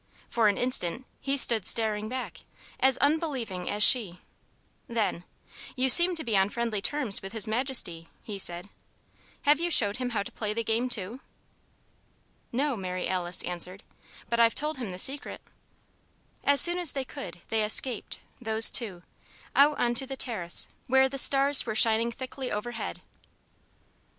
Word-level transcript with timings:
For 0.31 0.47
an 0.47 0.57
instant, 0.57 1.05
he 1.19 1.37
stood 1.37 1.63
staring 1.63 2.09
back, 2.09 2.39
as 2.79 2.97
unbelieving 2.97 3.69
as 3.69 3.83
she. 3.83 4.19
Then, 4.87 5.25
"You 5.75 5.89
seem 5.89 6.15
to 6.15 6.23
be 6.23 6.35
on 6.35 6.49
friendly 6.49 6.81
terms 6.81 7.21
with 7.21 7.33
His 7.33 7.47
Majesty," 7.47 8.09
he 8.23 8.39
said. 8.39 8.69
"Have 9.43 9.59
you 9.59 9.69
showed 9.69 9.97
him 9.97 10.09
how 10.09 10.23
to 10.23 10.31
play 10.31 10.55
the 10.55 10.63
game, 10.63 10.89
too?" 10.89 11.19
"No," 12.51 12.75
Mary 12.75 13.07
Alice 13.07 13.43
answered, 13.43 13.83
"but 14.27 14.39
I've 14.39 14.55
told 14.55 14.77
him 14.77 14.89
the 14.91 14.97
Secret." 14.97 15.39
As 16.43 16.59
soon 16.61 16.79
as 16.79 16.93
they 16.93 17.05
could, 17.05 17.41
they 17.49 17.63
escaped 17.63 18.19
those 18.41 18.71
two 18.71 19.03
out 19.55 19.77
on 19.79 19.93
to 19.93 20.07
the 20.07 20.17
terrace 20.17 20.67
where 20.87 21.09
the 21.09 21.19
stars 21.19 21.67
were 21.67 21.75
shining 21.75 22.11
thickly 22.11 22.51
overhead. 22.51 23.03